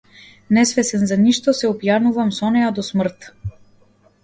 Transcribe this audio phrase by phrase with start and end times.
[0.57, 3.31] Несвесен за ништо, се опијанувам со неа до смрт.